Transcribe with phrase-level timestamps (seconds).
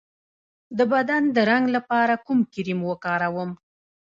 [0.77, 3.51] د بدن د رنګ لپاره کوم کریم وکاروم؟